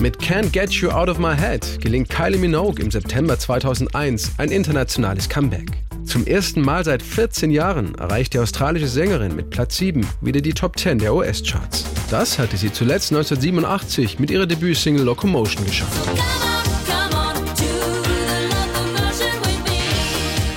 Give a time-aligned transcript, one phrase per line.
[0.00, 4.50] Mit Can't Get You Out of My Head gelingt Kylie Minogue im September 2001 ein
[4.50, 5.70] internationales Comeback.
[6.06, 10.54] Zum ersten Mal seit 14 Jahren erreicht die australische Sängerin mit Platz 7 wieder die
[10.54, 11.84] Top 10 der US-Charts.
[12.08, 16.08] Das hatte sie zuletzt 1987 mit ihrer Debütsingle Locomotion geschafft.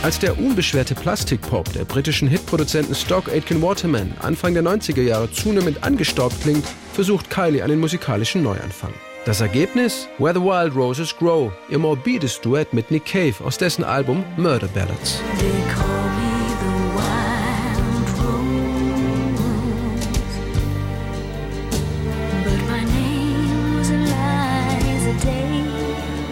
[0.03, 5.83] Als der unbeschwerte Plastikpop der britischen Hitproduzenten Stock Aitken Waterman Anfang der 90er Jahre zunehmend
[5.83, 8.93] angestaubt klingt, versucht Kylie einen musikalischen Neuanfang.
[9.25, 10.09] Das Ergebnis?
[10.17, 14.67] Where the Wild Roses Grow, ihr morbides Duett mit Nick Cave aus dessen Album Murder
[14.67, 15.21] Ballads.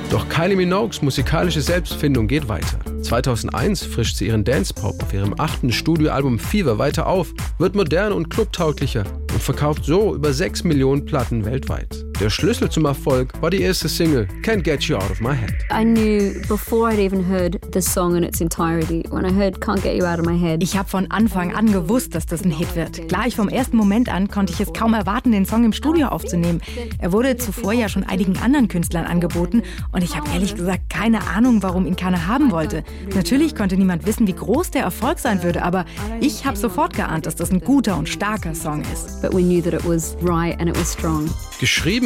[0.09, 2.77] Doch Kylie Minogues musikalische Selbstfindung geht weiter.
[3.03, 8.29] 2001 frischt sie ihren Dance-Pop auf ihrem achten Studioalbum Fever weiter auf, wird modern und
[8.29, 12.10] clubtauglicher und verkauft so über 6 Millionen Platten weltweit.
[12.21, 15.55] Der Schlüssel zum Erfolg war die erste Single Can't Get You Out of My Head.
[15.71, 19.03] I knew before I'd even heard the song in its entirety.
[19.09, 20.61] When I heard Can't Get You Out of My Head.
[20.61, 23.07] Ich habe von Anfang an gewusst, dass das ein Hit wird.
[23.07, 26.61] Gleich vom ersten Moment an konnte ich es kaum erwarten, den Song im Studio aufzunehmen.
[26.99, 31.25] Er wurde zuvor ja schon einigen anderen Künstlern angeboten und ich habe ehrlich gesagt keine
[31.25, 32.83] Ahnung, warum ihn keiner haben wollte.
[33.15, 35.85] Natürlich konnte niemand wissen, wie groß der Erfolg sein würde, aber
[36.19, 39.23] ich habe sofort geahnt, dass das ein guter und starker Song ist.
[39.23, 39.33] But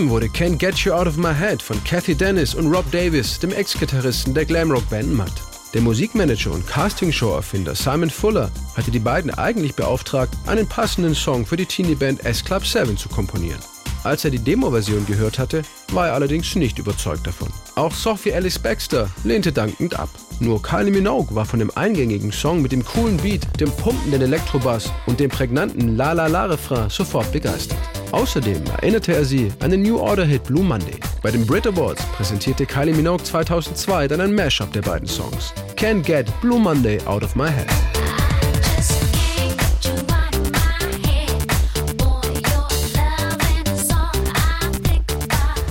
[0.05, 3.39] Geschrieben wurde Can't Get You Out of My Head von Kathy Dennis und Rob Davis,
[3.39, 5.31] dem Ex-Gitarristen der Glamrock-Band Mutt.
[5.73, 11.57] Der Musikmanager und Castingshow-Erfinder Simon Fuller hatte die beiden eigentlich beauftragt, einen passenden Song für
[11.57, 13.59] die Teenie-Band S Club 7 zu komponieren.
[14.03, 17.49] Als er die Demo-Version gehört hatte, war er allerdings nicht überzeugt davon.
[17.73, 20.09] Auch Sophie Alice Baxter lehnte dankend ab.
[20.39, 24.91] Nur Kylie Minogue war von dem eingängigen Song mit dem coolen Beat, dem pumpenden Elektrobass
[25.07, 27.94] und dem prägnanten La La La Refrain sofort begeistert.
[28.15, 31.01] Außerdem erinnerte er sie an den New Order Hit Blue Monday.
[31.21, 35.53] Bei den Brit Awards präsentierte Kylie Minogue 2002 dann ein Mashup der beiden Songs.
[35.75, 37.94] Can't Get Blue Monday Out of My Head.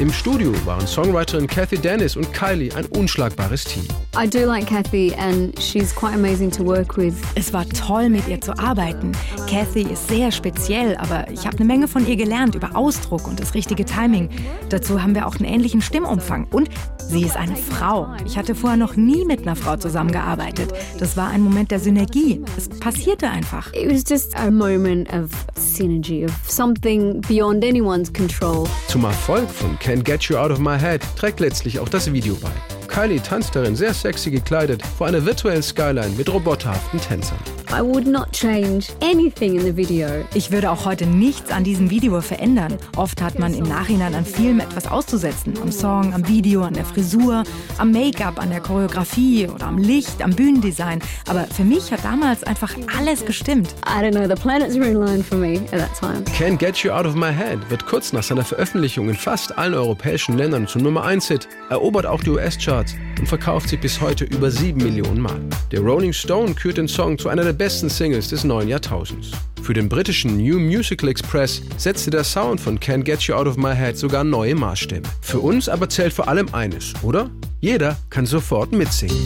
[0.04, 3.88] Im Studio waren Songwriterin Kathy Dennis und Kylie ein unschlagbares Team.
[4.14, 7.14] I do like Kathy and she's quite amazing to work with.
[7.36, 9.12] Es war toll, mit ihr zu arbeiten.
[9.48, 13.40] Kathy ist sehr speziell, aber ich habe eine Menge von ihr gelernt über Ausdruck und
[13.40, 14.28] das richtige Timing.
[14.68, 16.48] Dazu haben wir auch einen ähnlichen Stimmumfang.
[16.50, 18.08] Und sie ist eine Frau.
[18.26, 20.70] Ich hatte vorher noch nie mit einer Frau zusammengearbeitet.
[20.98, 22.42] Das war ein Moment der Synergie.
[22.58, 23.72] Es passierte einfach.
[23.72, 28.68] It was just a moment of synergy, of something beyond anyone's control.
[28.88, 32.34] Zum Erfolg von Can't Get You Out of My Head trägt letztlich auch das Video
[32.34, 32.50] bei.
[32.88, 37.38] Kylie tanzt darin sehr sexy gekleidet vor einer virtuellen Skyline mit roboterhaften Tänzern.
[37.74, 40.06] I would not change anything in the video.
[40.34, 42.78] Ich würde auch heute nichts an diesem Video verändern.
[42.96, 45.54] Oft hat man im Nachhinein an Filmen etwas auszusetzen.
[45.60, 47.42] Am Song, am Video, an der Frisur,
[47.78, 51.00] am Make-up, an der Choreografie oder am Licht, am Bühnendesign.
[51.26, 53.74] Aber für mich hat damals einfach alles gestimmt.
[53.84, 56.22] I don't know, the planets were in line for me at that time.
[56.38, 59.74] Can't Get You Out of My Head wird kurz nach seiner Veröffentlichung in fast allen
[59.74, 64.24] europäischen Ländern zum Nummer 1 Hit, erobert auch die US-Charts und verkauft sich bis heute
[64.26, 65.40] über 7 Millionen Mal.
[65.72, 69.30] Der Rolling Stone kürt den Song zu einer der besten Singles des neuen Jahrtausends.
[69.62, 73.56] Für den britischen New Musical Express setzte der Sound von Can't Get You Out of
[73.56, 75.08] My Head sogar neue Maßstäbe.
[75.22, 77.30] Für uns aber zählt vor allem eines, oder?
[77.62, 79.16] Jeder kann sofort mitsingen.